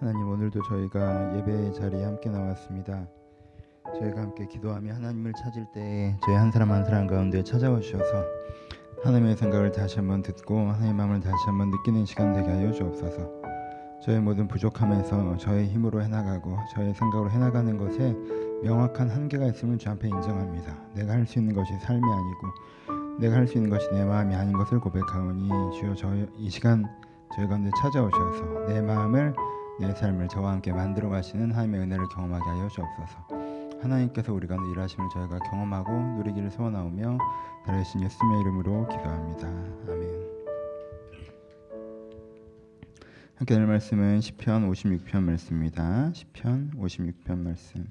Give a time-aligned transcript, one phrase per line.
[0.00, 3.06] 하나님 오늘도 저희가 예배 자리에 함께 나왔습니다.
[3.98, 8.24] 저희가 함께 기도하며 하나님을 찾을 때 저희 한 사람 한 사람 가운데 찾아와 주셔서
[9.02, 13.38] 하나님의 생각을 다시 한번 듣고 하나님의 마음을 다시 한번 느끼는 시간 되게 하여 주옵소서.
[14.02, 18.14] 저의 모든 부족함에서 저의 힘으로 해나가고 저의 생각으로 해나가는 것에
[18.62, 20.76] 명확한 한계가 있음을 주 앞에 인정합니다.
[20.94, 24.52] 내가 할 수 있는 것이 삶이 아니고 내가 할 수 있는 것이 내 마음이 아닌
[24.56, 25.48] 것을 고백하오니
[25.80, 26.84] 주여 저이 시간
[27.34, 29.34] 저희 가운데 찾아오셔서 내 마음을
[29.80, 33.78] 내 삶을 저와 함께 만들어 가시는 하나님의 은혜를 경험하게 하여 주옵소서.
[33.80, 37.18] 하나님께서 우리 가운데 일하심을 저희가 경험하고 누리기를 소원하오며
[37.64, 39.46] 다르신 예수님의 이름으로 기도합니다.
[39.88, 40.28] 아멘.
[43.36, 46.12] 함께 할 말씀은 시편 56편 말씀입니다.
[46.12, 47.88] 시편 56편 말씀.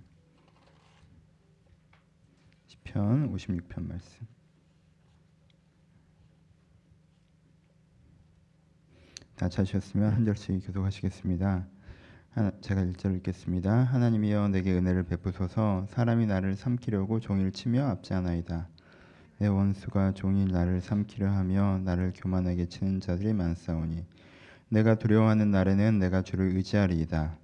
[2.65, 4.27] 시편 56편 말씀.
[9.37, 11.76] 다 찾으셨으면 한 절씩 교독하시겠습니다.
[12.61, 13.85] 제가 1절 읽겠습니다.
[13.85, 18.67] 하나님이여 내게 은혜를 베푸소서 사람이 나를 삼키려고 종일 치며 앞지하나이다.
[19.39, 24.05] 내 원수가 종일 나를 삼키려 하며 나를 교만하게 치는 자들이 많사오니
[24.69, 27.39] 내가 두려워하는 날에는 내가 주를 의지하리이다.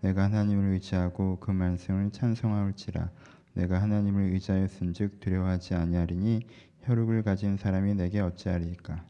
[0.00, 3.10] 내가 하나님을 의지하고 그 말씀을 찬송하올지라
[3.52, 6.46] 내가 하나님을 의지하였은즉 두려워하지 아니하리니
[6.84, 9.04] 혈육을 가진 사람이 내게 어찌하리이까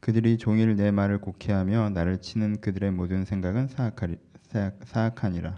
[0.00, 4.16] 그들이 종일 내 말을 곡해하며 나를 치는 그들의 모든 생각은 사악하리,
[4.84, 5.56] 사악하니라.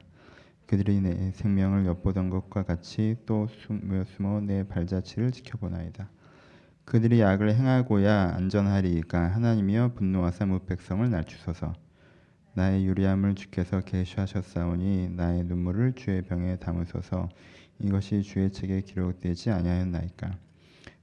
[0.66, 6.08] 그들이 내 생명을 엿보던 것과 같이 또 숨어 숨어 내 발자취를 지켜보나이다.
[6.84, 11.72] 그들이 악을 행하고야 안전하리이까 하나님이여 분노하사 무백성을 낮추소서.
[12.54, 17.28] 나의 유리함을 주께서 계시하셨사오니 나의 눈물을 주의 병에 담으소서.
[17.78, 20.36] 이것이 주의 책에 기록되지 아니하였나이까.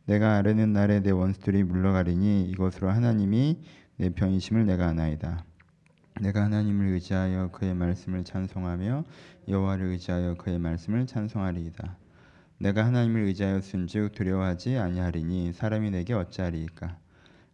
[0.05, 3.61] 내가 아뢰는 날에 내 원수들이 물러가리니 이것으로 하나님이
[3.97, 5.45] 내 편이심을 내가 아나이다.
[6.21, 9.03] 내가 하나님을 의지하여 그의 말씀을 찬송하며
[9.47, 11.97] 여호와를 의지하여 그의 말씀을 찬송하리이다.
[12.59, 16.97] 내가 하나님을 의지하였은즉 두려워하지 아니하리니 사람이 내게 어찌하리이까.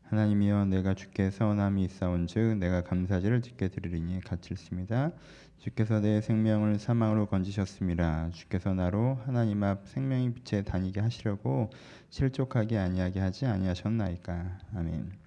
[0.03, 5.11] 하나님이여 내가 주께 서운함이 있사온즉 내가 감사제를 짓게 드리리니 갇힐습니다.
[5.57, 8.29] 주께서 내 생명을 사망으로 건지셨습니다.
[8.31, 11.69] 주께서 나로 하나님 앞 생명의 빛에 다니게 하시려고
[12.09, 14.59] 실족하게 아니하게 하지 아니하셨나이까.
[14.75, 15.22] 아멘.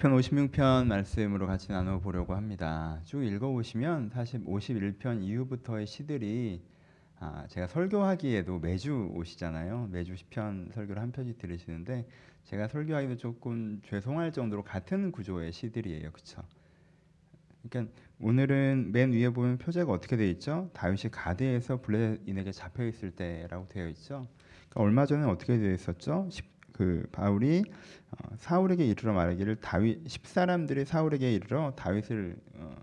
[0.00, 2.98] 시편 56편 말씀으로 같이 나눠 보려고 합니다.
[3.04, 6.62] 쭉 읽어 보시면 사실 51편 이후부터의 시들이
[7.18, 9.90] 아, 제가 설교하기에도 매주 오시잖아요.
[9.92, 12.08] 매주 시편 설교를 한 편씩 들으시는데
[12.44, 16.12] 제가 설교하기도 조금 죄송할 정도로 같은 구조의 시들이에요.
[16.12, 16.44] 그렇죠?
[17.68, 20.70] 그러니까 오늘은 맨 위에 보면 표제가 어떻게 되어 있죠?
[20.72, 24.28] 다윗이 가드에서 블레인에게 잡혀 있을 때라고 되어 있죠.
[24.70, 26.30] 그러니까 얼마 전에 어떻게 되어 있었죠?
[26.80, 27.62] 그 바울이
[28.10, 32.74] 어, 사울에게 이르러 말하기를 다윗 십 사람들이 사울에게 이르러 다윗을 어,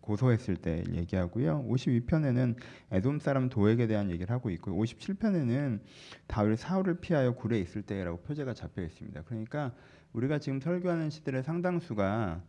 [0.00, 1.62] 고소했을 때 얘기하고요.
[1.68, 2.56] 52편에는
[2.92, 5.80] 에돔 사람 도에게 대한 얘기를 하고 있고 57편에는
[6.28, 9.20] 다윗 사울을 피하여 굴에 있을 때라고 표제가 잡혀 있습니다.
[9.24, 9.74] 그러니까
[10.14, 12.42] 우리가 지금 설교하는 시들의 상당수가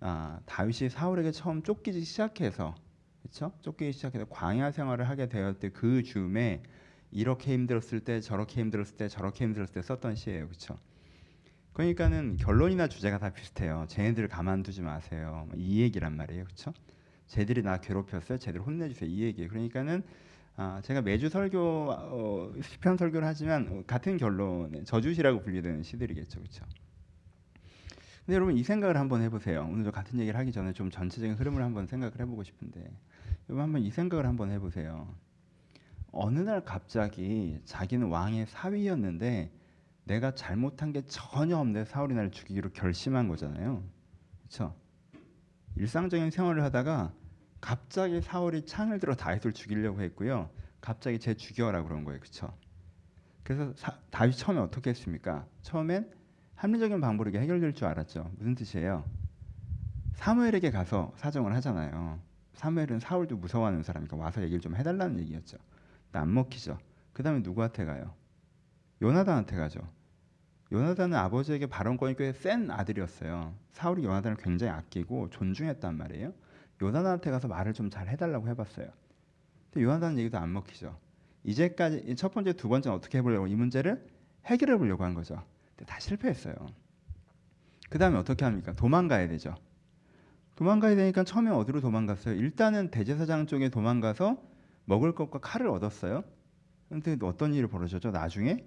[0.00, 2.74] 아, 다윗이 사울에게 처음 쫓기기 시작해서
[3.22, 3.50] 그렇죠?
[3.62, 6.62] 쫓기기 시작해서 광야 생활을 하게 되었을 그 즈음에
[7.14, 10.48] 이렇게 힘들었을 때 저렇게 힘들었을 때 저렇게 힘들었을 때 썼던 시예요.
[10.48, 10.78] 그렇죠?
[11.72, 13.86] 그러니까는 결론이나 주제가 다 비슷해요.
[13.88, 15.48] 쟤네들 가만두지 마세요.
[15.54, 16.44] 이 얘기란 말이에요.
[16.44, 16.72] 그렇죠?
[17.28, 18.38] 쟤들이 나 괴롭혔어요.
[18.38, 19.08] 쟤들 혼내주세요.
[19.08, 19.46] 이 얘기.
[19.46, 20.02] 그러니까는
[20.56, 21.58] 아, 제가 매주 설교
[21.90, 26.40] 어, 시편 설교를 하지만 같은 결론 저주시라고 분류되는 시들이겠죠.
[26.40, 26.64] 그렇죠?
[28.24, 29.68] 근데 여러분 이 생각을 한번 해보세요.
[29.70, 32.80] 오늘 저 같은 얘기를 하기 전에 좀 전체적인 흐름을 한번 생각을 해보고 싶은데
[33.48, 35.14] 여러분 한번 이 생각을 한번 해보세요.
[36.16, 39.50] 어느 날 갑자기 자기는 왕의 사위였는데
[40.04, 43.82] 내가 잘못한 게 전혀 없는데 사울이 날 죽이기로 결심한 거잖아요.
[44.38, 44.76] 그렇죠?
[45.76, 47.12] 일상적인 생활을 하다가
[47.60, 50.50] 갑자기 사울이 창을 들어 다윗을 죽이려고 했고요.
[50.80, 52.20] 갑자기 쟤 죽여라 그런 거예요.
[52.20, 52.56] 그렇죠?
[53.42, 55.46] 그래서 사, 다윗 처음에 어떻게 했습니까?
[55.62, 56.12] 처음엔
[56.54, 58.30] 합리적인 방법으로 해결될 줄 알았죠.
[58.36, 59.04] 무슨 뜻이에요?
[60.14, 62.20] 사무엘에게 가서 사정을 하잖아요.
[62.52, 65.58] 사무엘은 사울도 무서워하는 사람이니까 와서 얘기를 좀 해달라는 얘기였죠.
[66.18, 66.78] 안 먹히죠.
[67.12, 68.14] 그 다음에 누구한테 가요?
[69.02, 69.80] 요나단한테 가죠.
[70.72, 73.54] 요나단은 아버지에게 발언권이 꽤 센 아들이었어요.
[73.72, 76.32] 사울이 요나단을 굉장히 아끼고 존중했단 말이에요.
[76.82, 78.88] 요나단한테 가서 말을 좀 잘 해달라고 해봤어요.
[79.70, 80.96] 근데 요나단 얘기도 안 먹히죠.
[81.44, 84.04] 이제까지 첫 번째, 두 번째는 어떻게 해보려고 이 문제를
[84.46, 85.42] 해결해 보려고 한 거죠.
[85.76, 86.54] 근데 다 실패했어요.
[87.90, 88.72] 그 다음에 어떻게 합니까?
[88.72, 89.54] 도망가야 되죠.
[90.56, 92.34] 도망가야 되니까 처음에 어디로 도망갔어요?
[92.34, 94.40] 일단은 대제사장 쪽에 도망가서
[94.84, 96.24] 먹을 것과 칼을 얻었어요.
[96.88, 98.10] 근데 어떤 일이 벌어졌죠?
[98.10, 98.64] 나중에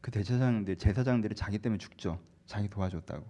[0.00, 2.20] 그 대제사장들, 제사장들이 자기 때문에 죽죠.
[2.46, 3.24] 자기 도와줬다고.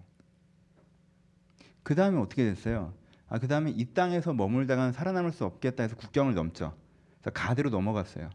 [1.83, 2.93] 그 다음에 어떻게 됐어요?
[3.27, 6.75] 아, 그 다음에 이 땅에서 머물다가는 살아남을 수 없겠다 해서 국경을 넘죠.
[7.19, 8.29] 그래서 가드로 넘어갔어요.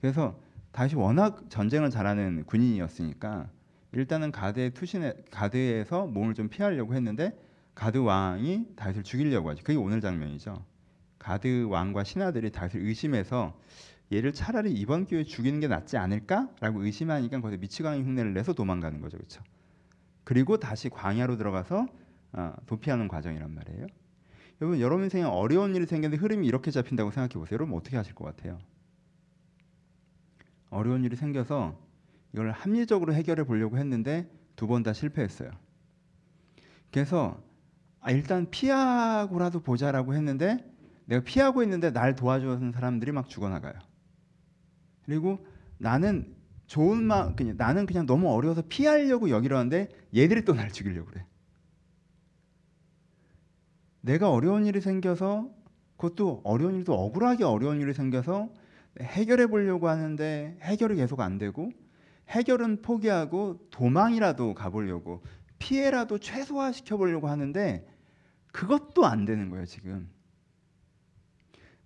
[0.00, 0.38] 그래서
[0.72, 3.48] 다시 워낙 전쟁을 잘하는 군인이었으니까
[3.92, 7.36] 일단은 가드에 투신해 가드에서 몸을 좀 피하려고 했는데
[7.74, 9.62] 가드 왕이 다윗을 죽이려고 하죠.
[9.64, 10.64] 그게 오늘 장면이죠.
[11.18, 13.58] 가드 왕과 신하들이 다윗을 의심해서
[14.12, 19.18] 얘를 차라리 이번 기회에 죽이는 게 낫지 않을까라고 의심하니까 거기서 미치광이 흉내를 내서 도망가는 거죠,
[19.18, 19.42] 그렇죠?
[20.24, 21.86] 그리고 다시 광야로 들어가서
[22.32, 23.86] 어, 도피하는 과정이란 말이에요.
[24.60, 27.54] 여러분, 여러분 인생에 어려운 일이 생겼는데 흐름이 이렇게 잡힌다고 생각해 보세요.
[27.54, 28.58] 여러분 어떻게 하실 것 같아요?
[30.70, 31.78] 어려운 일이 생겨서
[32.32, 35.50] 이걸 합리적으로 해결해 보려고 했는데 두 번 다 실패했어요.
[36.90, 37.42] 그래서
[38.00, 40.64] 아, 일단 피하고라도 보자라고 했는데
[41.08, 43.72] 내가 피하고 있는데 날 도와주는 사람들이 막 죽어나가요.
[45.04, 45.44] 그리고
[45.78, 51.24] 나는 좋은 마 그냥 나는 그냥 너무 어려워서 피하려고 여기려는데 얘들이 또 날 죽이려고 그래.
[54.02, 55.50] 내가 어려운 일이 생겨서
[55.96, 58.50] 그것도 어려운 일도 억울하게 어려운 일이 생겨서
[59.00, 61.72] 해결해 보려고 하는데 해결이 계속 안 되고
[62.28, 65.22] 해결은 포기하고 도망이라도 가보려고
[65.58, 67.88] 피해라도 최소화시켜 보려고 하는데
[68.52, 70.10] 그것도 안 되는 거예요 지금.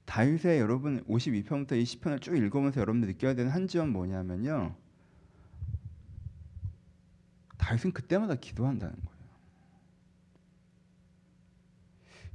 [0.05, 4.75] 다윗의 여러분 52편부터 이 시편을 쭉 읽으면서 여러분들 느껴야 되는 한 지점 뭐냐면요.
[7.59, 9.23] 다윗은 그때마다 기도한다는 거예요.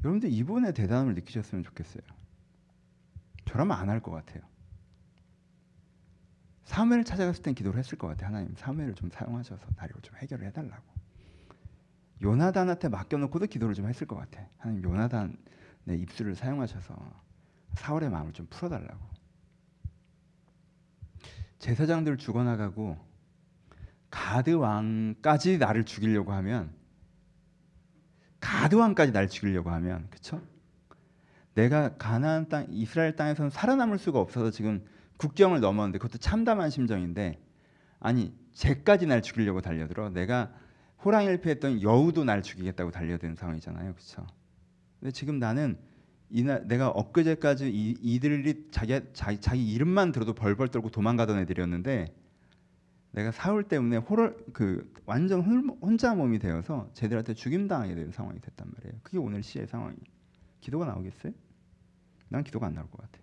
[0.03, 2.03] 여러분들 이분의 대단함을 느끼셨으면 좋겠어요.
[3.45, 4.43] 저라면 안 할 것 같아요.
[6.63, 8.27] 사무엘 찾아갔을 땐 기도를 했을 것 같아요.
[8.27, 10.83] 하나님 사무엘을 좀 사용하셔서 나를 좀 해결을 해달라고.
[12.21, 14.45] 요나단한테 맡겨놓고도 기도를 좀 했을 것 같아.
[14.57, 15.37] 하나님 요나단의
[15.99, 16.95] 입술을 사용하셔서
[17.77, 19.00] 사울의 마음을 좀 풀어달라고.
[21.59, 22.97] 제사장들 죽어나가고
[24.09, 26.74] 가드 왕까지 나를 죽이려고 하면
[28.39, 30.41] 가드 왕까지 나를 죽이려고 하면 그쵸?
[31.56, 34.85] 내가 가나안 땅 이스라엘 땅에서는 살아남을 수가 없어서 지금
[35.18, 37.41] 국경을 넘었는데 그것도 참담한 심정인데
[38.00, 40.53] 아니 쟤까지 날 죽이려고 달려들어 내가
[41.03, 44.27] 호랑이를 피했던 여우도 날 죽이겠다고 달려드는 상황이잖아요 그렇죠
[45.00, 45.79] 근데 지금 나는
[46.29, 52.13] 이나 내가 엊그제까지 이, 이들이 자기, 자기 자기 이름만 들어도 벌벌 떨고 도망가던 애들이었는데
[53.12, 55.41] 내가 사울 때문에 호를 그 완전
[55.81, 59.00] 혼자 몸이 되어서 쟤들한테 죽임 당하게 되는 상황이 됐단 말이에요.
[59.03, 59.95] 그게 오늘 시의 상황이.
[60.59, 61.31] 기도가 나오겠어요?
[62.29, 63.19] 난 기도가 안 나올 것 같아.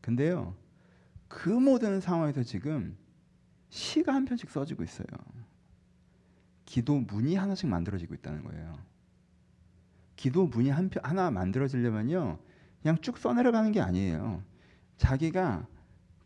[0.00, 0.56] 근데요,
[1.28, 2.96] 그 모든 상황에서 지금
[3.68, 5.06] 시가 한 편씩 써지고 있어요.
[6.64, 8.78] 기도 문이 하나씩 만들어지고 있다는 거예요.
[10.16, 12.38] 기도 문이 한 편, 하나 만들어지려면요,
[12.82, 14.42] 그냥 쭉 써내려가는 게 아니에요.
[14.96, 15.66] 자기가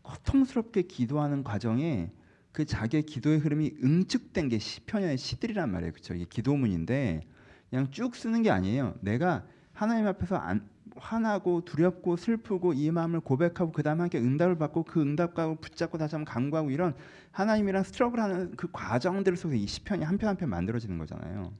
[0.01, 2.11] 고통스럽게 기도하는 과정에
[2.51, 5.91] 그 자기의 기도의 흐름이 응축된 게 시편의 시들이란 말이에요.
[5.93, 6.13] 그렇죠?
[6.15, 7.21] 이게 기도문인데
[7.69, 8.95] 그냥 쭉 쓰는 게 아니에요.
[9.01, 14.83] 내가 하나님 앞에서 안, 화나고 두렵고 슬프고 이 마음을 고백하고 그 다음에 함께 응답을 받고
[14.83, 16.95] 그 응답과 붙잡고 다시 한번 강구하고 이런
[17.31, 21.53] 하나님이랑 스트러글하는 그 과정들 속에 이 시편이 한 편 한 편 만들어지는 거잖아요.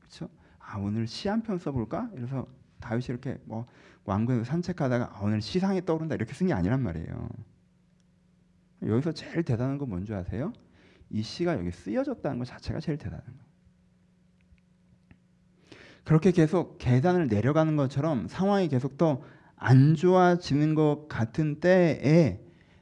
[0.00, 0.28] 그렇죠?
[0.66, 2.10] 아 오늘 시 한 편 써볼까?
[2.16, 2.46] 이래서
[2.80, 3.66] 다윗이 이렇게 뭐
[4.04, 7.28] 왕궁에서 산책하다가 아, 오늘 시상이 떠오른다 이렇게 쓴 게 아니란 말이에요.
[8.86, 10.52] 여기서 제일 대단한 건 뭔지 아세요?
[11.10, 13.38] 이 시가 여기 쓰여졌다는 것 자체가 제일 대단한 거예요.
[16.04, 19.22] 그렇게 계속 계단을 내려가는 것처럼 상황이 계속 더
[19.56, 22.38] 안 좋아지는 것 같은 때에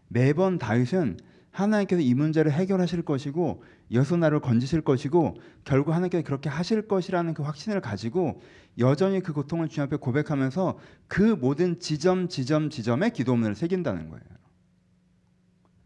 [0.09, 1.19] 매번 다윗은
[1.53, 3.63] 하나님께서 이 문제를 해결하실 것이고
[3.93, 8.41] 여소나를 건지실 것이고 결국 하나님께서 그렇게 하실 것이라는 그 확신을 가지고
[8.79, 14.25] 여전히 그 고통을 주님 앞에 고백하면서 그 모든 지점 지점 지점에 기도문을 새긴다는 거예요.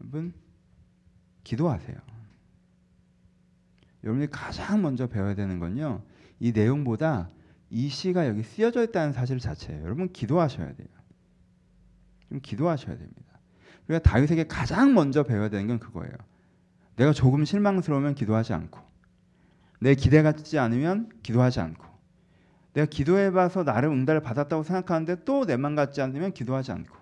[0.01, 0.33] 여러분
[1.43, 1.97] 기도하세요.
[4.03, 6.01] 여러분이 가장 먼저 배워야 되는 건요.
[6.39, 7.29] 이 내용보다
[7.69, 9.83] 이 시가 여기 쓰여져 있다는 사실 자체예요.
[9.83, 10.87] 여러분 기도하셔야 돼요.
[12.29, 13.39] 좀 기도하셔야 됩니다.
[13.85, 16.13] 그러니까 다윗에게 가장 먼저 배워야 되는 건 그거예요.
[16.97, 18.79] 내가 조금 실망스러우면 기도하지 않고
[19.79, 21.85] 내 기대 같지 않으면 기도하지 않고
[22.73, 26.95] 내가 기도해봐서 나를 응답을 받았다고 생각하는데 또 내 맘 같지 않으면 기도하지 않고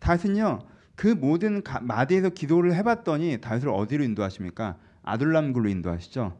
[0.00, 0.60] 다윗은요
[0.96, 4.76] 그 모든 마디에서 기도를 해봤더니 다윗을 어디로 인도하십니까?
[5.02, 6.36] 아둘람굴로 인도하시죠.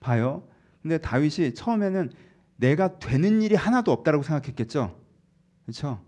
[0.00, 0.48] 봐요.
[0.82, 2.10] 근데 다윗이 처음에는
[2.56, 4.98] 내가 되는 일이 하나도 없다라고 생각했겠죠.
[5.64, 6.02] 그렇죠?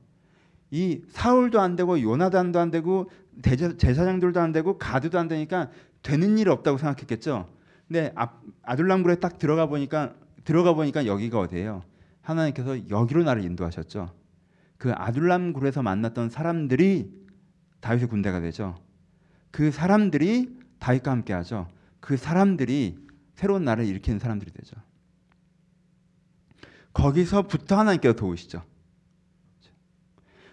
[0.70, 3.10] 이 사울도 안 되고 요나단도 안 되고
[3.42, 5.70] 제사장들도 안 되고 가드도 안 되니까
[6.02, 7.48] 되는 일 없다고 생각했겠죠.
[7.86, 10.14] 근데 아 둘람굴에 딱 들어가 보니까
[10.44, 11.82] 들어가 보니까 여기가 어디예요?
[12.22, 14.12] 하나님께서 여기로 나를 인도하셨죠.
[14.76, 17.10] 그 아둘람굴에서 만났던 사람들이
[17.80, 18.76] 다윗의 군대가 되죠.
[19.50, 21.68] 그 사람들이 다윗과 함께하죠.
[22.00, 22.98] 그 사람들이
[23.34, 24.76] 새로운 나라를 일으키는 사람들이 되죠.
[26.92, 28.62] 거기서부터 하나님께서 도우시죠.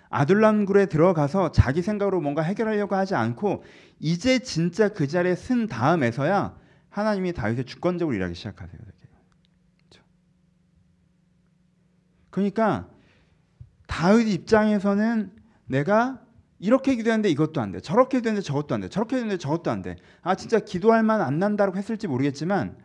[0.10, 3.64] 아둘람굴에 들어가서 자기 생각으로 뭔가 해결하려고 하지 않고
[4.00, 6.56] 이제 진짜 그 자리에 쓴 다음에서야
[6.90, 8.80] 하나님이 다윗의 주권적으로 일하기 시작하세요.
[12.30, 12.90] 그러니까
[13.88, 15.32] 다윗 입장에서는
[15.68, 16.22] 내가
[16.60, 17.80] 이렇게 기도했는데 이것도 안 돼.
[17.80, 18.90] 저렇게 기도했는데 저것도 안 돼.
[18.90, 19.96] 저렇게 기도했는데 저것도 안 돼.
[20.22, 22.78] 아 진짜 기도할 만 안 난다고 했을지 모르겠지만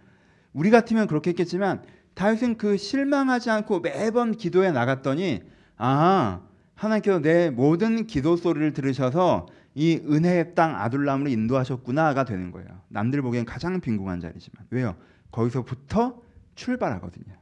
[0.53, 1.83] 우리 같으면 그렇게 했겠지만
[2.15, 5.43] 다윗은 그 실망하지 않고 매번 기도해 나갔더니
[5.77, 6.43] 아
[6.81, 12.69] 하나님께서 내 모든 기도 소리를 들으셔서 이 은혜의 땅 아둘람으로 인도하셨구나가 되는 거예요.
[12.89, 14.97] 남들 보기엔 가장 빈궁한 자리지만 왜요?
[15.31, 16.23] 거기서부터
[16.55, 17.37] 출발하거든요.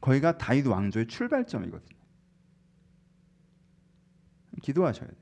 [0.00, 1.98] 거기가 다윗 왕조의 출발점이거든요.
[4.62, 5.18] 기도하셔야 돼요.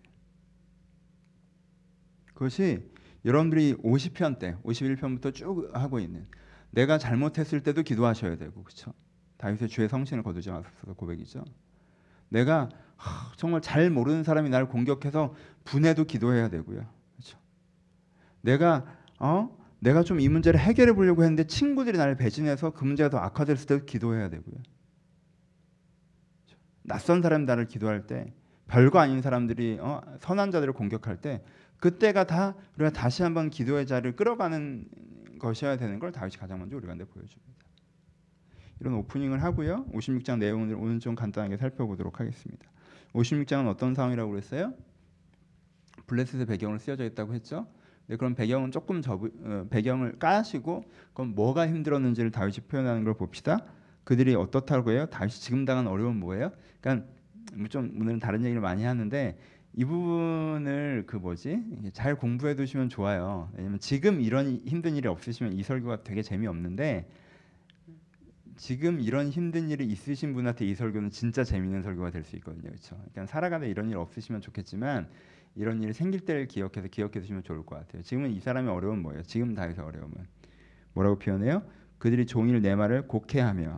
[2.32, 2.88] 그것이
[3.24, 6.26] 여러분들이 50편 때, 51편부터 쭉 하고 있는
[6.70, 8.94] 내가 잘못했을 때도 기도하셔야 되고 그렇죠?
[9.38, 11.44] 다윗의 죄 성신을 거두지 마소서 고백이죠.
[12.28, 12.85] 내가 하,
[13.36, 15.34] 정말 잘 모르는 사람이 나를 공격해서
[15.64, 16.84] 분해도 기도해야 되고요.
[17.16, 17.38] 그렇죠?
[18.40, 18.84] 내가
[19.18, 23.66] 어 내가 좀 이 문제를 해결해 보려고 했는데 친구들이 나를 배신해서 그 문제가 더 악화됐을
[23.66, 24.54] 때도 기도해야 되고요.
[26.44, 26.58] 그렇죠?
[26.82, 28.32] 낯선 사람 나를 기도할 때
[28.68, 31.44] 별거 아닌 사람들이 어, 선한 자들을 공격할 때
[31.78, 34.88] 그때가 다 우리가 다시 한번 기도의 자리를 끌어가는
[35.38, 37.56] 것이어야 되는 걸 다윗이 가장 먼저 우리가 보여줍니다.
[38.80, 39.86] 이런 오프닝을 하고요.
[39.92, 42.66] 56장 내용을 오늘 좀 간단하게 살펴보도록 하겠습니다.
[43.16, 44.74] 56장은 어떤 상황이라고 그랬어요?
[46.06, 47.66] 블레셋의 배경을 쓰여져 있다고 했죠.
[48.06, 53.64] 네, 그럼 배경은 조금 접, 어, 배경을 까시고 그럼 뭐가 힘들었는지를 다윗이 표현하는 걸 봅시다.
[54.04, 55.06] 그들이 어떻다고 해요?
[55.06, 56.52] 다윗이 지금 당한 어려움 뭐예요?
[56.80, 57.08] 그러니까
[57.54, 59.36] 뭐좀 오늘은 다른 얘기를 많이 하는데
[59.74, 61.60] 이 부분을 그 뭐지
[61.92, 63.50] 잘 공부해 두시면 좋아요.
[63.56, 67.08] 왜냐면 지금 이런 힘든 일이 없으시면 이 설교가 되게 재미없는데
[68.56, 72.68] 지금 이런 힘든 일이 있으신 분한테 이 설교는 진짜 재미있는 설교가 될 수 있거든요.
[72.70, 72.96] 그렇죠?
[72.96, 75.08] 그러니까 살아가다 이런 일 없으시면 좋겠지만
[75.54, 78.02] 이런 일이 생길 때를 기억해서 기억해 두시면 좋을 것 같아요.
[78.02, 79.22] 지금은 이 사람의 어려움은 뭐예요?
[79.22, 80.14] 지금 다해서 어려움은
[80.94, 81.62] 뭐라고 표현해요?
[81.98, 83.76] 그들이 종일 내 말을 곡해하며?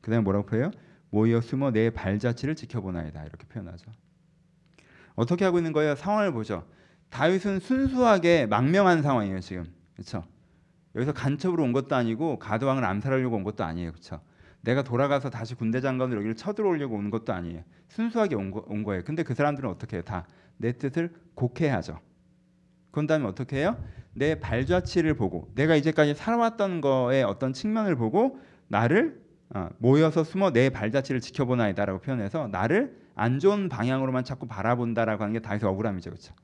[0.00, 0.70] 그다음에 뭐라고 표현해요?
[1.10, 3.90] 모여 숨어 내 발자취를 지켜보나이다 이렇게 표현하죠.
[5.14, 5.94] 어떻게 하고 있는 거예요?
[5.94, 6.66] 상황을 보죠.
[7.10, 9.64] 다윗은 순수하게 망명한 상황이에요 지금.
[9.94, 10.24] 그렇죠?
[10.96, 13.92] 여기서 간첩으로 온 것도 아니고 가드왕을 암살하려고 온 것도 아니에요.
[13.92, 14.20] 그렇죠?
[14.62, 17.62] 내가 돌아가서 다시 군대 장관으로 여기를 쳐들어오려고 온 것도 아니에요.
[17.88, 19.04] 순수하게 온, 거, 온 거예요.
[19.04, 20.02] 근데 그 사람들은 어떻게 해요?
[20.04, 20.26] 다
[20.58, 22.00] 내 뜻을 곡해하죠.
[22.90, 23.76] 그런 다음에 어떻게 해요?
[24.14, 29.20] 내 발자취를 보고 내가 이제까지 살아왔던 거에 어떤 측면을 보고 나를
[29.54, 35.40] 어, 모여서 숨어 내 발자취를 지켜보나이다라고 표현해서 나를 안 좋은 방향으로만 자꾸 바라본다라고 하는 게
[35.40, 36.34] 다윗의 억울함이죠, 그렇죠?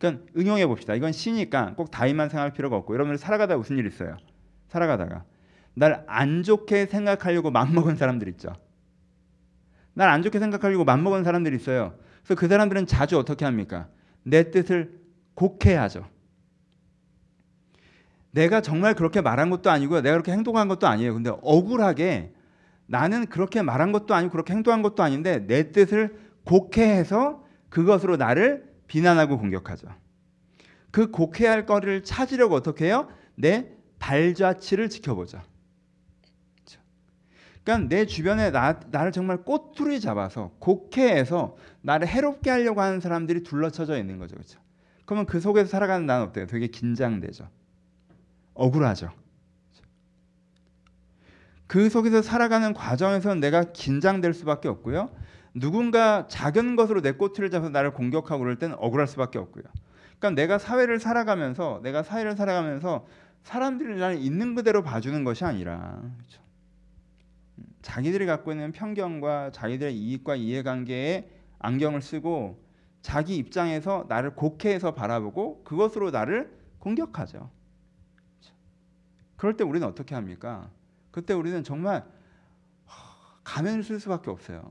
[0.00, 0.94] 그러니까 응용해 봅시다.
[0.94, 4.16] 이건 시니까 꼭 다윗만 생각할 필요가 없고 여러분들 살아가다 무슨 일 있어요?
[4.68, 5.24] 살아가다가
[5.74, 8.52] 날 안 좋게 생각하려고 맘먹은 사람들 있죠.
[9.94, 11.94] 날 안 좋게 생각하려고 맘먹은 사람들 있어요.
[12.24, 13.88] 그래서 그 사람들은 자주 어떻게 합니까?
[14.22, 14.98] 내 뜻을
[15.34, 16.06] 곡해하죠.
[18.32, 20.00] 내가 정말 그렇게 말한 것도 아니고요.
[20.02, 21.14] 내가 그렇게 행동한 것도 아니에요.
[21.14, 22.32] 근데 억울하게
[22.86, 29.38] 나는 그렇게 말한 것도 아니고 그렇게 행동한 것도 아닌데 내 뜻을 곡해해서 그것으로 나를 비난하고
[29.38, 29.86] 공격하죠.
[30.90, 33.08] 그 곡해할 거리를 찾으려고 어떻게 해요?
[33.36, 33.70] 내
[34.00, 35.44] 발자취를 지켜보자.
[37.62, 43.96] 그러니까 내 주변에 나, 나를 정말 꼬투리 잡아서 곡해해서 나를 해롭게 하려고 하는 사람들이 둘러쳐져
[43.96, 44.34] 있는 거죠.
[44.34, 44.58] 그렇죠?
[45.04, 46.48] 그러면 그 속에서 살아가는 나는 어때요?
[46.48, 47.48] 되게 긴장되죠.
[48.54, 49.12] 억울하죠.
[51.68, 55.10] 그 속에서 살아가는 과정에서 내가 긴장될 수밖에 없고요.
[55.54, 59.64] 누군가 작은 것으로 내 꼬투리를 잡아서 나를 공격하고 그럴 때는 억울할 수밖에 없고요.
[60.18, 63.06] 그러니까 내가 사회를 살아가면서 내가 사회를 살아가면서
[63.42, 66.42] 사람들이 나를 있는 그대로 봐주는 것이 아니라 그렇죠?
[67.82, 72.62] 자기들이 갖고 있는 편견과 자기들의 이익과 이해관계에 안경을 쓰고
[73.02, 77.50] 자기 입장에서 나를 곡해해서 바라보고 그것으로 나를 공격하죠.
[79.36, 80.70] 그럴 때 우리는 어떻게 합니까?
[81.10, 82.04] 그때 우리는 정말
[83.42, 84.70] 가면을 쓸 수밖에 없어요.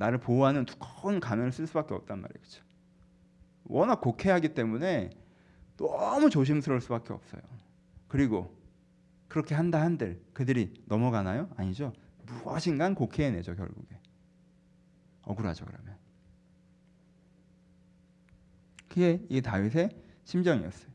[0.00, 2.22] 나를 보호하는 두꺼운 가면을 쓸 수밖에 없단.
[2.22, 2.62] 그렇죠?
[3.64, 5.10] 워낙 곡해하기 때문에
[5.76, 7.42] 너무 조심스러울 수밖에 없어요.
[8.08, 8.58] 그리고
[9.28, 11.50] 그렇게 한다 한들 그들이 넘어가나요?
[11.54, 11.92] 아니죠.
[12.24, 14.00] 무엇인간 곡해내죠 결국에.
[15.22, 15.94] 억울하죠 그러면.
[18.88, 19.90] 그게 이 다윗의
[20.24, 20.90] 심정이었어요.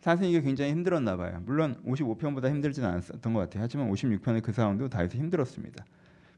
[0.00, 1.40] 사실 이게 굉장히 힘들었나 봐요.
[1.46, 3.62] 물론 55편보다 힘들지는 않았던 것 같아요.
[3.62, 5.86] 하지만 56편의 그 상황도 다윗이 힘들었습니다.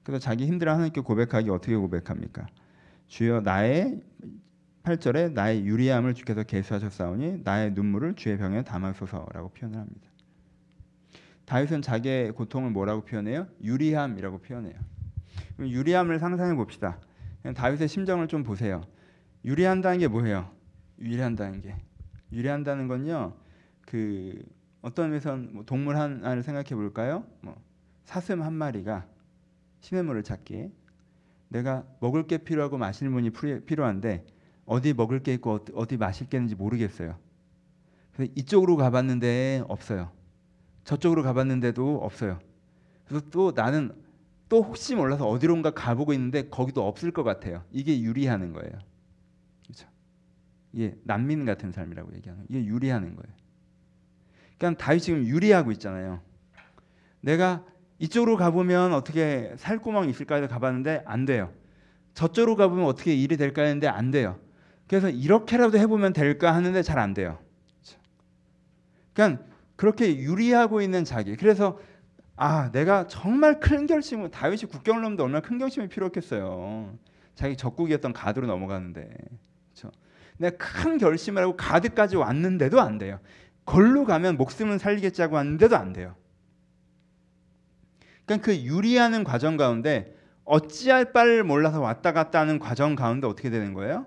[0.06, 2.46] 그래서 자기 힘들어 하나님께 고백하기 어떻게 고백합니까?
[3.08, 4.00] 주여 나의
[4.84, 10.08] 8절에 나의 유리함을 주께서 계수하셨사오니 나의 눈물을 주의 병에 담아소서라고 표현을 합니다.
[11.44, 13.48] 다윗은 자기의 고통을 뭐라고 표현해요?
[13.60, 14.76] 유리함이라고 표현해요.
[15.58, 17.00] 유리함을 상상해 봅시다.
[17.56, 18.84] 다윗의 심정을 좀 보세요.
[19.44, 20.52] 유리한다는 게 뭐예요?
[21.00, 21.74] 유리한다는 게
[22.30, 23.34] 유리한다는 건요.
[23.80, 24.40] 그
[24.82, 27.24] 어떤 의미에선 뭐 동물 하나를 생각해 볼까요?
[27.40, 27.60] 뭐
[28.04, 29.04] 사슴 한 마리가
[29.86, 30.72] 시냇물을 찾기에
[31.48, 33.30] 내가 먹을 게 필요하고 마실 물이
[33.66, 34.26] 필요한데
[34.64, 37.16] 어디 먹을 게 있고 어디 마실 게 있는지 모르겠어요.
[38.12, 40.10] 그래서 이쪽으로 가봤는데 없어요.
[40.82, 42.40] 저쪽으로 가봤는데도 없어요.
[43.06, 43.92] 그래서 또 나는
[44.48, 47.64] 또 혹시 몰라서 어디론가 가보고 있는데 거기도 없을 것 같아요.
[47.70, 48.72] 이게 유리하는 거예요.
[49.62, 49.88] 그렇죠?
[50.72, 53.36] 이게 난민 같은 삶이라고 얘기하는 이게 유리하는 거예요.
[54.58, 56.20] 그러니까 다윗 지금 유리하고 있잖아요.
[57.20, 57.64] 내가
[57.98, 61.52] 이쪽으로 가보면 어떻게 살 구멍이 있을까 해서 가봤는데 안 돼요.
[62.14, 64.38] 저쪽으로 가보면 어떻게 일이 될까 했는데 안 돼요.
[64.88, 67.38] 그래서 이렇게라도 해보면 될까 하는데 잘 안 돼요.
[69.12, 69.42] 그러니까
[69.76, 71.36] 그렇게 유리하고 있는 자기.
[71.36, 71.78] 그래서
[72.36, 76.94] 아 내가 정말 큰 결심을 다윗이 국경을 넘는데 얼마나 큰 결심이 필요했겠어요.
[77.34, 79.08] 자기 적국이었던 가드로 넘어가는데
[79.72, 79.90] 그렇죠?
[80.38, 83.20] 내가 큰 결심을 하고 가드까지 왔는데도 안 돼요.
[83.64, 86.14] 걸로 가면 목숨은 살리겠지 하고 왔는데도 안 돼요.
[88.26, 90.14] 그러니까 그 유리하는 과정 가운데
[90.44, 94.06] 어찌할 바를 몰라서 왔다 갔다 하는 과정 가운데 어떻게 되는 거예요?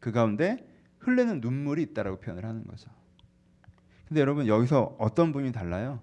[0.00, 0.66] 그 가운데
[0.98, 2.90] 흘리는 눈물이 있다라고 표현을 하는 거죠.
[4.08, 6.00] 근데 여러분 여기서 어떤 분이 달라요?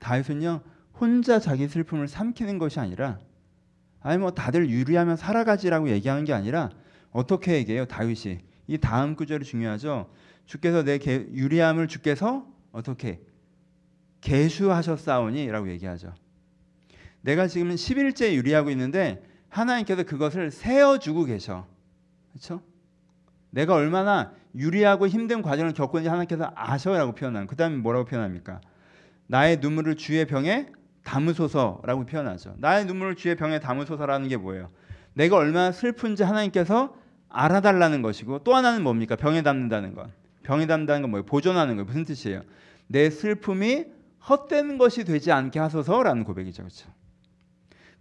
[0.00, 0.60] 다윗은요
[0.94, 3.18] 혼자 자기 슬픔을 삼키는 것이 아니라
[4.00, 6.70] 아니 뭐 다들 유리하면 살아가지라고 얘기하는 게 아니라
[7.12, 10.10] 어떻게 얘기해요 다윗이 이 다음 구절이 중요하죠.
[10.46, 13.20] 주께서 내 개, 유리함을 주께서 어떻게
[14.20, 16.14] 개수하셨사오니라고 얘기하죠.
[17.22, 21.66] 내가 지금 10일째 유리하고 있는데 하나님께서 그것을 세어주고 계셔.
[22.32, 22.62] 그렇죠?
[23.50, 27.46] 내가 얼마나 유리하고 힘든 과정을 겪었는지 하나님께서 아셔라고 표현하는.
[27.46, 28.60] 그 다음에 뭐라고 표현합니까?
[29.26, 30.68] 나의 눈물을 주의 병에
[31.04, 32.54] 담으소서라고 표현하죠.
[32.58, 34.70] 나의 눈물을 주의 병에 담으소서라는 게 뭐예요?
[35.14, 36.94] 내가 얼마나 슬픈지 하나님께서
[37.28, 39.16] 알아달라는 것이고 또 하나는 뭡니까?
[39.16, 40.10] 병에 담는다는 것.
[40.42, 41.24] 병에 담는다는 건 뭐예요?
[41.24, 41.86] 보존하는 거예요.
[41.86, 42.42] 무슨 뜻이에요?
[42.86, 43.86] 내 슬픔이
[44.28, 46.62] 헛되는 것이 되지 않게 하소서라는 고백이죠.
[46.62, 46.90] 그렇죠?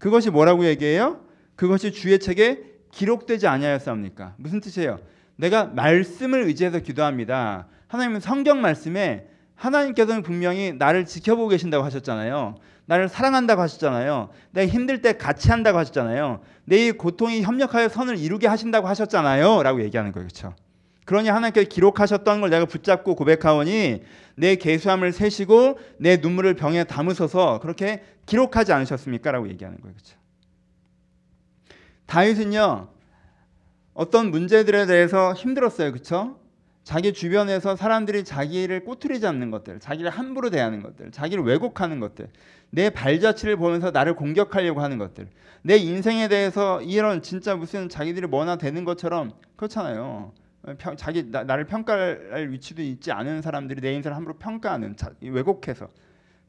[0.01, 1.19] 그것이 뭐라고 얘기해요?
[1.55, 4.33] 그것이 주의 책에 기록되지 아니하였사옵니까?
[4.37, 4.99] 무슨 뜻이에요?
[5.35, 7.67] 내가 말씀을 의지해서 기도합니다.
[7.87, 12.55] 하나님은 성경 말씀에 하나님께서는 분명히 나를 지켜보고 계신다고 하셨잖아요.
[12.85, 14.29] 나를 사랑한다고 하셨잖아요.
[14.49, 16.41] 내가 힘들 때 같이 한다고 하셨잖아요.
[16.65, 19.61] 내 고통이 협력하여 선을 이루게 하신다고 하셨잖아요.
[19.61, 20.27] 라고 얘기하는 거예요.
[20.27, 20.55] 그렇죠?
[21.05, 24.03] 그러니 하나님께서 기록하셨던 걸 내가 붙잡고 고백하오니
[24.35, 29.31] 내 계수함을 세시고 내 눈물을 병에 담으셔서 그렇게 기록하지 않으셨습니까?
[29.31, 29.93] 라고 얘기하는 거예요.
[29.93, 30.17] 그렇죠?
[32.05, 32.87] 다윗은요.
[33.93, 35.91] 어떤 문제들에 대해서 힘들었어요.
[35.91, 36.37] 그렇죠?
[36.83, 42.29] 자기 주변에서 사람들이 자기를 꼬투리 잡는 것들, 자기를 함부로 대하는 것들, 자기를 왜곡하는 것들,
[42.71, 45.27] 내 발자취를 보면서 나를 공격하려고 하는 것들,
[45.61, 50.31] 내 인생에 대해서 이런 진짜 무슨 자기들이 뭐나 되는 것처럼 그렇잖아요.
[50.77, 55.89] 평, 자기 나, 를 평가할 위치도 있지 않은 사람들이 내 인생을 함부로 평가하는 자, 왜곡해서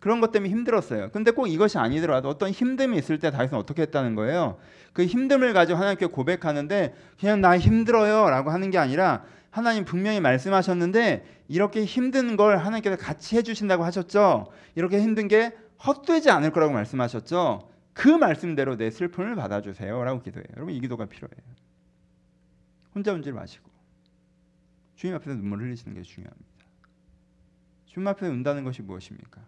[0.00, 1.10] 그런 것 때문에 힘들었어요.
[1.12, 4.58] 근데 꼭 이것이 아니더라도 어떤 힘듦이 있을 때 다윗은 어떻게 했다는 거예요?
[4.92, 11.84] 그 힘듦을 가지고 하나님께 고백하는데 그냥 나 힘들어요라고 하는 게 아니라 하나님 분명히 말씀하셨는데 이렇게
[11.84, 14.48] 힘든 걸 하나님께서 같이 해주신다고 하셨죠.
[14.74, 15.52] 이렇게 힘든 게
[15.86, 17.68] 헛되지 않을 거라고 말씀하셨죠.
[17.92, 20.46] 그 말씀대로 내 슬픔을 받아주세요라고 기도해요.
[20.56, 21.42] 여러분 이 기도가 필요해요.
[22.94, 23.71] 혼자 운지 마시고
[25.02, 26.48] 주님 앞에서 눈물을 흘리시는 게 중요합니다.
[27.86, 29.44] 주님 앞에 운다는 것이 무엇입니까?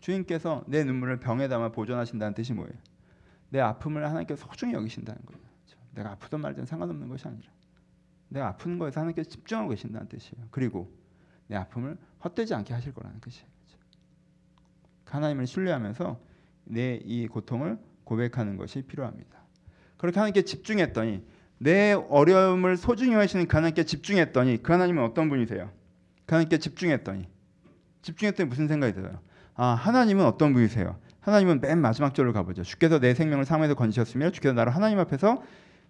[0.00, 2.74] 주님께서 내 눈물을 병에 담아 보존하신다는 뜻이 뭐예요?
[3.50, 5.40] 내 아픔을 하나님께서 소중히 여기신다는 거예요.
[5.40, 5.78] 그렇죠?
[5.92, 7.48] 내가 아프든 말든 상관없는 것이 아니라
[8.28, 10.48] 내가 아픈 거에서 하나님께서 집중하고 계신다는 뜻이에요.
[10.50, 10.92] 그리고
[11.46, 13.46] 내 아픔을 헛되지 않게 하실 거라는 뜻이에요.
[13.64, 13.84] 그렇죠?
[15.04, 16.20] 하나님을 신뢰하면서
[16.64, 19.44] 내 이 고통을 고백하는 것이 필요합니다.
[19.96, 21.24] 그렇게 하나님께 집중했더니
[21.62, 25.70] 내 어려움을 소중히 하시는 그 하나님께 집중했더니 그 하나님은 어떤 분이세요?
[26.26, 27.28] 그 하나님께 집중했더니
[28.02, 29.20] 집중했더니 무슨 생각이 들어요?
[29.54, 30.96] 아 하나님은 어떤 분이세요?
[31.20, 32.64] 하나님은 맨 마지막 절로 가보죠.
[32.64, 35.40] 주께서 내 생명을 사에서 건지셨으며 주께서 나를 하나님 앞에서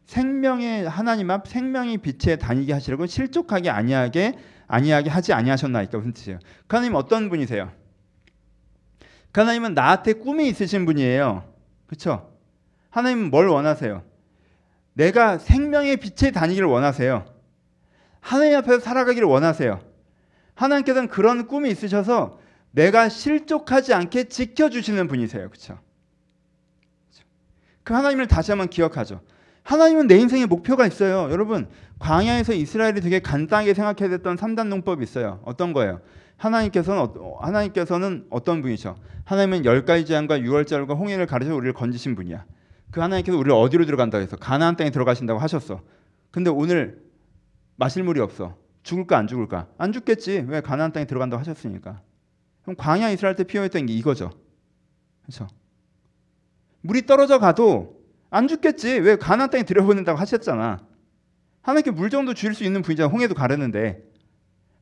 [0.04, 6.38] 생명의 하나님 앞 생명이 빛에 다니게 하시려고 실족하게 아니하게 아니하게 하지 아니하셨나이까 무슨 뜻이에요?
[6.66, 7.72] 그 하나님 어떤 분이세요?
[9.30, 11.50] 그 하나님은 나한테 꿈이 있으신 분이에요.
[11.86, 12.30] 그렇죠?
[12.90, 14.11] 하나님은 뭘 원하세요?
[14.94, 17.24] 내가 생명의 빛에 다니기를 원하세요.
[18.20, 19.80] 하나님 앞에서 살아가기를 원하세요.
[20.54, 22.38] 하나님께서는 그런 꿈이 있으셔서
[22.70, 25.48] 내가 실족하지 않게 지켜주시는 분이세요.
[25.48, 25.78] 그렇죠?
[27.82, 29.20] 그 하나님을 다시 한번 기억하죠.
[29.64, 31.30] 하나님은 내 인생에 목표가 있어요.
[31.30, 35.40] 여러분, 광야에서 이스라엘이 되게 간단하게 생각해야 됐던 3단 농법이 있어요.
[35.44, 36.00] 어떤 거예요?
[36.36, 38.96] 하나님께서는 어, 하나님께서는 어떤 분이셔?
[39.24, 42.44] 하나님은 열 가지 재앙과 유월절과 홍해를 가르쳐 우리를 건지신 분이야.
[42.92, 45.80] 그 하나님께서 우리를 어디로 들어간다고 해서 가나안 땅에 들어가신다고 하셨어.
[46.30, 47.02] 근데 오늘
[47.76, 48.56] 마실 물이 없어.
[48.82, 49.66] 죽을까 안 죽을까?
[49.78, 50.44] 안 죽겠지.
[50.46, 52.02] 왜 가나안 땅에 들어간다고 하셨으니까.
[52.62, 54.30] 그럼 광야 이스라엘 때 피어있던 게 이거죠.
[55.22, 55.48] 그렇죠?
[56.82, 58.98] 물이 떨어져 가도 안 죽겠지.
[58.98, 60.86] 왜 가나안 땅에 들여보낸다고 하셨잖아.
[61.62, 63.08] 하나님께 물 정도 주실 수 있는 분이잖아.
[63.08, 64.02] 홍해도 가르는데.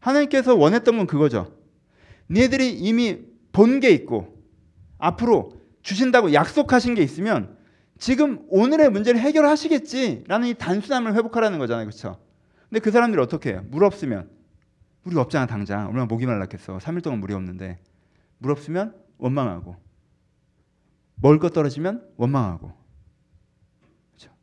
[0.01, 1.55] 하나님께서 원했던 건 그거죠.
[2.29, 3.21] 니들이 이미
[3.53, 4.37] 본 게 있고
[4.99, 7.57] 앞으로 주신다고 약속하신 게 있으면
[8.01, 11.85] 지금 오늘의 문제를 해결하시겠지라는 이 단순함을 회복하라는 거잖아요.
[11.87, 12.19] 그렇죠?
[12.69, 13.63] 근데 그 사람들이 어떻게 해요?
[13.69, 14.31] 물 없으면
[15.03, 15.87] 물이 없잖아 당장.
[15.87, 16.79] 얼마나 목이 말랐겠어.
[16.79, 17.79] 3일 동안 물이 없는데
[18.39, 19.77] 물 없으면 원망하고
[21.17, 22.73] 먹을 것 떨어지면 원망하고
[24.17, 24.35] 그렇죠?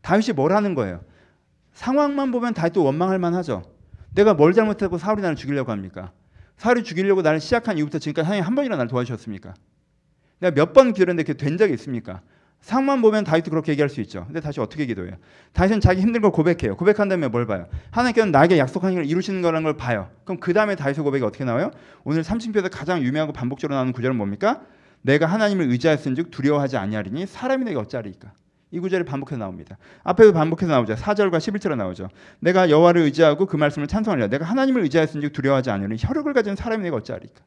[0.00, 1.04] 다윗이 뭘 하는 거예요?
[1.72, 3.70] 상황만 보면 다윗도 원망할 만하죠.
[4.14, 6.12] 내가 뭘 잘못했고 사울이 나를 죽이려고 합니까?
[6.56, 9.52] 사울이 죽이려고 나를 시작한 이후부터 지금까지 하나님 한 번이나 나를 도와주셨습니까?
[10.38, 12.22] 내가 몇 번 기도했는데 그게 된 적이 있습니까?
[12.66, 14.24] 상만 보면 다윗도 그렇게 얘기할 수 있죠.
[14.26, 15.14] 근데 다시 어떻게 기도해요?
[15.52, 16.76] 다윗은 자기 힘든 걸 고백해요.
[16.76, 17.68] 고백한 다음에 뭘 봐요?
[17.92, 20.10] 하나님께서 나에게 약속한 걸 이루시는 거라는 걸 봐요.
[20.24, 21.70] 그럼 그 다음에 다윗의 고백이 어떻게 나와요?
[22.02, 24.62] 오늘 30편에서 가장 유명하고 반복적으로 나오는 구절은 뭡니까?
[25.02, 28.32] 내가 하나님을 의지하였은즉 두려워하지 아니하리니 사람이 내게 어찌하리까?
[28.72, 29.78] 이 구절이 반복해서 나옵니다.
[30.02, 30.96] 앞에도 반복해서 나오죠.
[30.96, 32.08] 4절과 11절에 나오죠.
[32.40, 34.26] 내가 여호와를 의지하고 그 말씀을 찬송하려.
[34.26, 37.44] 내가 하나님을 의지하였은즉 두려워하지 아니하리니 혈육을 가진 사람이 내가 어찌하리까?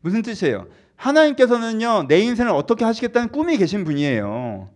[0.00, 0.66] 무슨 뜻이에요?
[0.96, 4.70] 하나님께서는요 내 인생을 어떻게 하시겠다는 꿈이 계신 분이에요.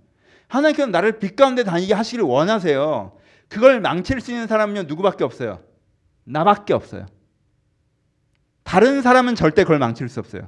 [0.48, 3.16] 하나님께서 나를 빛 가운데 다니게 하시기를 원하세요.
[3.48, 5.60] 그걸 망칠 수 있는 사람은요 누구밖에 없어요.
[6.24, 7.06] 나밖에 없어요.
[8.62, 10.46] 다른 사람은 절대 그걸 망칠 수 없어요.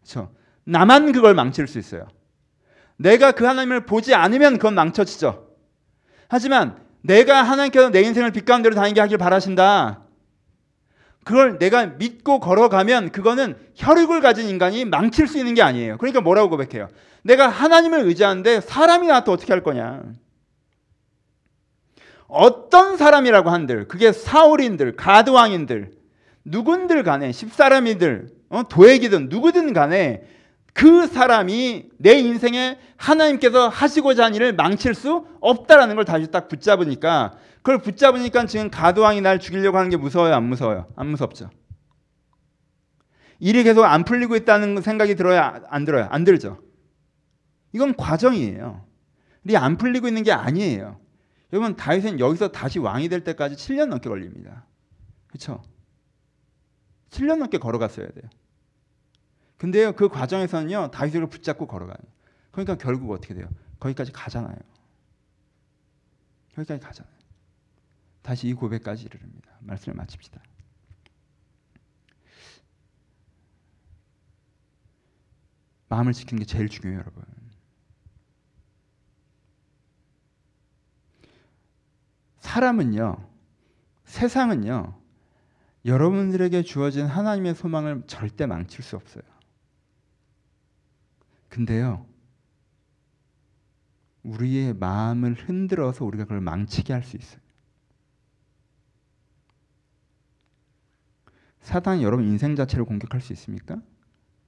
[0.00, 0.32] 그렇죠?
[0.64, 2.08] 나만 그걸 망칠 수 있어요.
[2.96, 5.48] 내가 그 하나님을 보지 않으면 그건 망쳐지죠.
[6.28, 10.03] 하지만 내가 하나님께서 내 인생을 빛 가운데로 다니게 하길 바라신다.
[11.24, 15.96] 그걸 내가 믿고 걸어가면 그거는 혈육을 가진 인간이 망칠 수 있는 게 아니에요.
[15.98, 16.88] 그러니까 뭐라고 고백해요?
[17.22, 20.02] 내가 하나님을 의지하는데 사람이 나한테 어떻게 할 거냐?
[22.28, 25.92] 어떤 사람이라고 한들 그게 사울인들, 가드왕인들,
[26.44, 30.24] 누군들 간에 십사람이들, 어, 도액이든 누구든 간에
[30.74, 37.36] 그 사람이 내 인생에 하나님께서 하시고자 하는 일을 망칠 수 없다라는 걸 다시 딱 붙잡으니까
[37.64, 40.86] 그걸 붙잡으니까 지금 가드왕이 날 죽이려고 하는 게 무서워요, 안 무서워요?
[40.96, 41.48] 안 무섭죠.
[43.38, 46.06] 일이 계속 안 풀리고 있다는 생각이 들어야 안 들어요?
[46.10, 46.62] 안 들죠.
[47.72, 48.86] 이건 과정이에요.
[49.44, 51.00] 일이 안 풀리고 있는 게 아니에요.
[51.54, 54.66] 여러분 다윗은 여기서 다시 왕이 될 때까지 7년 넘게 걸립니다.
[55.28, 55.62] 그렇죠?
[57.08, 58.28] 7년 넘게 걸어갔어야 돼요.
[59.56, 61.96] 근데요 그 과정에서는요 다윗을 붙잡고 걸어가요.
[62.50, 63.48] 그러니까 결국 어떻게 돼요?
[63.80, 64.58] 거기까지 가잖아요.
[66.56, 67.13] 거기까지 가잖아요.
[68.24, 69.52] 다시 이 고백까지 이르릅니다.
[69.60, 70.40] 말씀을 마칩시다.
[75.90, 77.22] 마음을 지키는 게 제일 중요해요, 여러분.
[82.38, 83.28] 사람은요,
[84.06, 84.98] 세상은요,
[85.84, 89.22] 여러분들에게 주어진 하나님의 소망을 절대 망칠 수 없어요.
[91.50, 92.06] 근데요,
[94.22, 97.43] 우리의 마음을 흔들어서 우리가 그걸 망치게 할 수 있어요.
[101.64, 103.80] 사단이 여러분 인생 자체를 공격할 수 있습니까?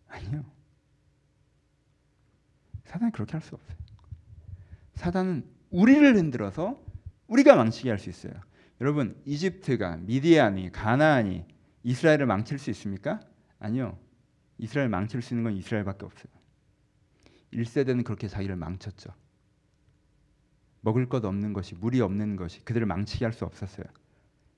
[0.06, 0.44] 아니요.
[2.84, 3.76] 사단이 그렇게 할 수 없어요.
[4.94, 6.80] 사단은 우리를 흔들어서
[7.26, 8.34] 우리가 망치게 할 수 있어요.
[8.82, 11.46] 여러분 이집트가 미디안이 가나안이
[11.82, 13.20] 이스라엘을 망칠 수 있습니까?
[13.58, 13.98] 아니요.
[14.58, 16.30] 이스라엘 망칠 수 있는 건 이스라엘밖에 없어요.
[17.54, 19.10] 1세대는 그렇게 자기를 망쳤죠.
[20.82, 23.86] 먹을 것 없는 것이 물이 없는 것이 그들을 망치게 할 수 없었어요.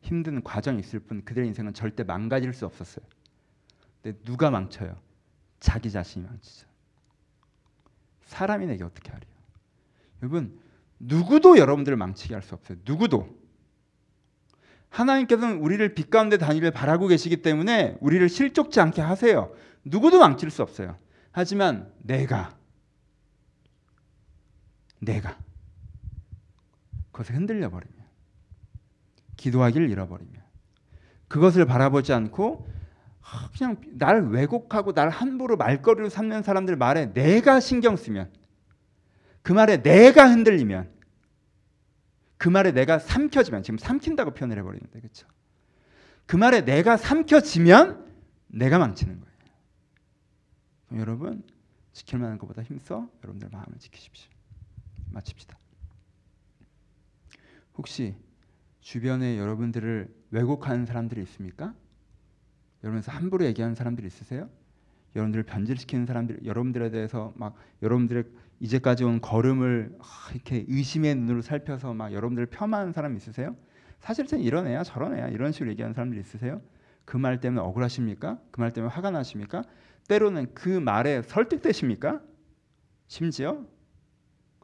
[0.00, 3.04] 힘든 과정이 있을 뿐 그들의 인생은 절대 망가질 수 없었어요.
[4.02, 4.96] 근데 누가 망쳐요?
[5.60, 6.66] 자기 자신이 망치죠.
[8.26, 9.30] 사람이 내게 어떻게 하리요?
[10.22, 10.60] 여러분
[10.98, 12.78] 누구도 여러분들을 망치게 할 수 없어요.
[12.84, 13.36] 누구도.
[14.90, 19.52] 하나님께서는 우리를 빛 가운데 다니길 바라고 계시기 때문에 우리를 실족지 않게 하세요.
[19.84, 20.98] 누구도 망칠 수 없어요.
[21.30, 22.56] 하지만 내가
[25.00, 25.38] 내가
[27.12, 27.97] 그것에 흔들려 버리면
[29.38, 30.42] 기도하기를 잃어버리면
[31.28, 32.68] 그것을 바라보지 않고
[33.56, 38.30] 그냥 날 왜곡하고 날 함부로 말거리로 삼는 사람들 말에 내가 신경 쓰면
[39.42, 40.90] 그 말에 내가 흔들리면
[42.36, 45.26] 그 말에 내가 삼켜지면 지금 삼킨다고 표현을 해버리는데 그렇죠?
[46.26, 48.06] 그 말에 내가 삼켜지면
[48.48, 49.28] 내가 망치는 거예요.
[51.00, 51.42] 여러분
[51.92, 54.30] 지킬 만한 것보다 힘써 여러분들 마음을 지키십시오.
[55.10, 55.58] 마칩시다.
[57.76, 58.14] 혹시
[58.88, 61.74] 주변에 여러분들을 왜곡하는 사람들이 있습니까?
[62.82, 64.48] 여러분에서 함부로 얘기하는 사람들 있으세요?
[65.14, 68.24] 여러분들을 변질시키는 사람들, 여러분들에 대해서 막 여러분들의
[68.60, 69.94] 이제까지 온 걸음을
[70.32, 73.54] 이렇게 의심의 눈으로 살펴서 막 여러분들을 폄하하는 사람 있으세요?
[74.00, 76.62] 사실 은 이런 애야 저런 애야 이런 식으로 얘기하는 사람들 있으세요?
[77.04, 78.40] 그 말 때문에 억울하십니까?
[78.50, 79.64] 그 말 때문에 화가 나십니까?
[80.08, 82.22] 때로는 그 말에 설득되십니까?
[83.06, 83.66] 심지어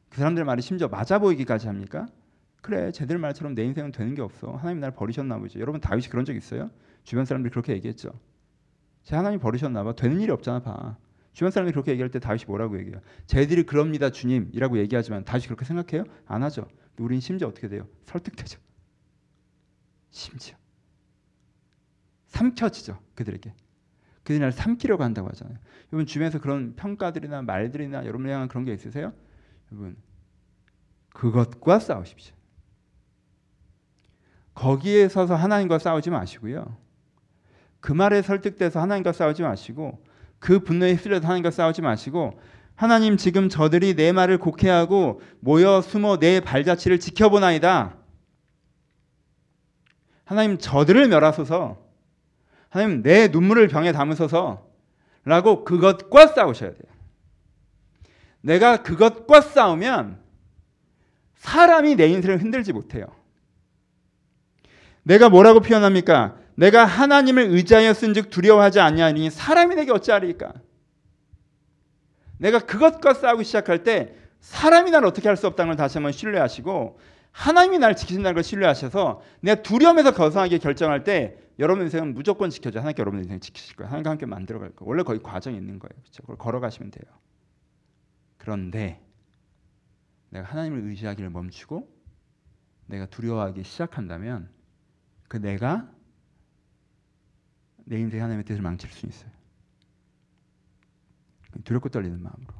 [0.08, 2.06] 그 사람들 말이 심지어 맞아 보이기까지 합니까?
[2.64, 6.24] 그래 쟤들 말처럼 내 인생은 되는 게 없어 하나님 날 버리셨나 보죠 여러분 다윗이 그런
[6.24, 6.70] 적 있어요?
[7.02, 8.18] 주변 사람들이 그렇게 얘기했죠
[9.02, 10.96] 제 하나님 버리셨나 봐 되는 일이 없잖아 봐
[11.34, 13.02] 주변 사람들이 그렇게 얘기할 때 다윗이 뭐라고 얘기해요?
[13.26, 16.04] 쟤들이 그럽니다 주님이라고 얘기하지만 다윗이 그렇게 생각해요?
[16.24, 17.86] 안 하죠 우린 심지어 어떻게 돼요?
[18.06, 18.58] 설득되죠
[20.10, 20.56] 심지어
[22.28, 23.52] 삼켜지죠 그들에게
[24.22, 25.58] 그들을 삼키려고 한다고 하잖아요
[25.92, 29.12] 여러분 주변에서 그런 평가들이나 말들이나 여러분에 향한 그런 게 있으세요?
[29.70, 29.96] 여러분
[31.10, 32.34] 그것과 싸우십시오.
[34.54, 36.76] 거기에 서서 하나님과 싸우지 마시고요.
[37.80, 40.02] 그 말에 설득돼서 하나님과 싸우지 마시고
[40.38, 42.38] 그 분노에 휩쓸려서 하나님과 싸우지 마시고
[42.76, 47.96] 하나님 지금 저들이 내 말을 곡해하고 모여 숨어 내 발자취를 지켜보나이다.
[50.24, 51.84] 하나님 저들을 멸하소서.
[52.68, 54.68] 하나님 내 눈물을 병에 담으소서.
[55.24, 56.92] 라고 그것과 싸우셔야 돼요.
[58.40, 60.22] 내가 그것과 싸우면
[61.36, 63.06] 사람이 내 인생을 흔들지 못해요.
[65.04, 66.36] 내가 뭐라고 표현합니까?
[66.56, 70.52] 내가 하나님을 의지하였은즉 두려워하지 아니하니 사람이 내게 어찌하리까?
[72.38, 76.98] 내가 그것과 싸우기 시작할 때 사람이 날 어떻게 할 수 없다는 걸 다시 한번 신뢰하시고
[77.30, 82.80] 하나님이 날 지키신다는 걸 신뢰하셔서 내가 두려움에서 벗어나게 결정할 때 여러분 인생은 무조건 지켜져.
[82.80, 83.88] 하나님께 여러분 인생 지키실 거예요.
[83.88, 84.88] 하나님과 함께 만들어 갈 거예요.
[84.88, 85.90] 원래 거기 과정이 있는 거예요.
[86.02, 86.22] 그렇죠?
[86.22, 87.04] 그걸 걸어가시면 돼요.
[88.38, 89.00] 그런데
[90.30, 91.88] 내가 하나님을 의지하기를 멈추고
[92.86, 94.48] 내가 두려워하기 시작한다면
[95.28, 95.90] 그 내가
[97.84, 99.30] 내 인생 하나님의 뜻을 망칠 수 있어요.
[101.64, 102.54] 두렵고 떨리는 마음으로.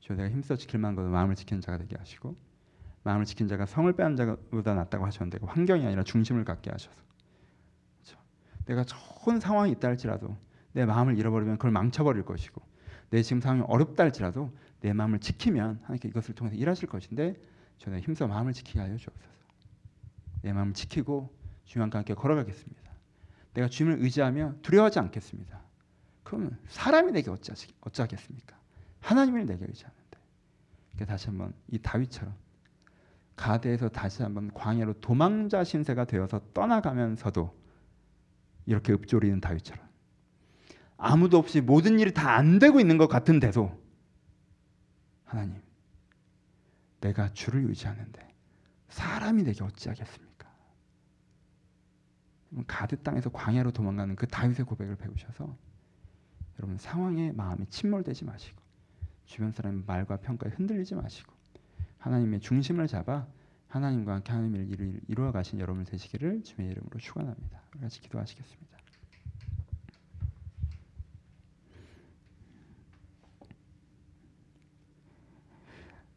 [0.00, 2.36] 저 내가 힘써 지킬 만한 것은 마음을 지키는 자가 되게 하시고
[3.04, 6.96] 마음을 지킨 자가 성을 빼앗는 자보다 낫다고 하셨는데 그 환경이 아니라 중심을 갖게 하셔서
[8.02, 8.18] 그렇죠?
[8.66, 10.36] 내가 좋은 상황이 있다 할지라도
[10.72, 12.60] 내 마음을 잃어버리면 그걸 망쳐버릴 것이고
[13.10, 17.36] 내 지금 상황이 어렵다 할지라도 내 마음을 지키면 하나님께 이것을 통해서 일하실 것인데
[17.78, 19.34] 저는 힘써 마음을 지키게 하여 주옵소서.
[20.42, 21.34] 내 마음을 지키고
[21.64, 22.92] 주님과 함께 걸어가겠습니다.
[23.54, 25.60] 내가 주님을 의지하며 두려워하지 않겠습니다.
[26.22, 28.56] 그러면 사람이 내게 어찌하겠습니까?
[29.00, 30.04] 하나님을 내게 의지하는데.
[30.92, 32.34] 그러니까 다시 한번 이 다윗처럼
[33.36, 37.54] 가대에서 다시 한번 광야로 도망자 신세가 되어서 떠나가면서도
[38.66, 39.84] 이렇게 읊조리는 다윗처럼
[40.96, 43.82] 아무도 없이 모든 일이 다 안 되고 있는 것 같은데도
[45.24, 45.60] 하나님,
[47.00, 48.34] 내가 주를 의지하는데
[48.88, 50.33] 사람이 내게 어찌하겠습니까?
[52.66, 55.56] 가드 땅에서 광야로 도망가는 그 다윗의 고백을 배우셔서
[56.58, 58.62] 여러분 상황에 마음이 침몰되지 마시고
[59.26, 61.32] 주변 사람의 말과 평가에 흔들리지 마시고
[61.98, 63.26] 하나님의 중심을 잡아
[63.68, 67.60] 하나님과 함께 하나님의 일을 이루어 가신 여러분 되시기를 주의 이름으로 축원합니다.
[67.80, 68.74] 같이 기도하시겠습니다.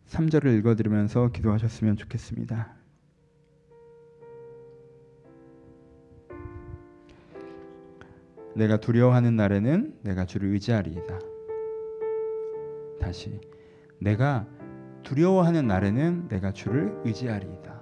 [0.07, 2.76] 3절을 읽어드리면서 기도하셨으면 좋겠습니다.
[8.57, 11.19] 내가 두려워하는 날에는 내가 주를 의지하리이다.
[12.99, 13.39] 다시
[13.99, 14.47] 내가
[15.03, 17.79] 두려워하는 날에는 내가 주를 의지하리이다.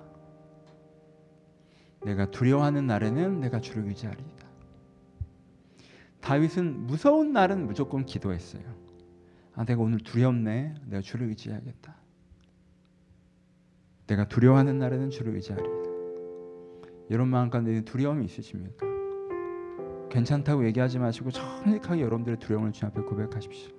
[2.04, 4.46] 내가 두려워하는 날에는 내가 주를 의지하리이다.
[6.20, 8.64] 다윗은 무서운 날은 무조건 기도했어요.
[9.54, 10.76] 아, 내가 오늘 두렵네.
[10.88, 11.96] 내가 주를 의지해야겠다.
[14.08, 15.90] 내가 두려워하는 날에는 주를 의지하리이다.
[17.12, 18.95] 여러분 마음 가운데 두려움이 있으십니까?
[20.16, 23.76] 괜찮다고 얘기하지 마시고 정직하게 여러분들의 두려움을 주 앞에 고백하십시오.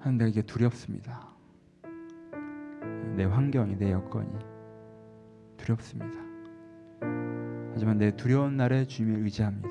[0.00, 1.28] 하나님 이게 두렵습니다.
[3.14, 4.28] 내 환경이 내 여건이
[5.58, 6.18] 두렵습니다.
[7.72, 9.70] 하지만 내 두려운 날에 주님을 의지합니다.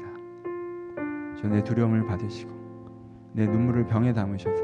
[1.41, 4.63] 저 내 두려움을 받으시고 내 눈물을 병에 담으셔서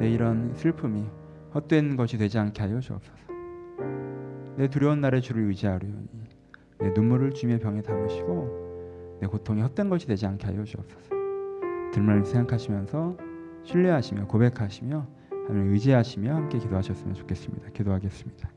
[0.00, 1.06] 내 이런 슬픔이
[1.54, 3.16] 헛된 것이 되지 않게 하여 주옵소서.
[4.56, 6.08] 내 두려운 날에 주를 의지하려니
[6.80, 8.67] 내 눈물을 주님의 병에 담으시고
[9.20, 11.10] 내 고통이 헛된 것이 되지 않게 하여 주옵소서.
[11.92, 13.16] 들말 생각하시면서
[13.64, 17.70] 신뢰하시며 고백하시며 하나님을 의지하시며 함께 기도하셨으면 좋겠습니다.
[17.70, 18.47] 기도하겠습니다.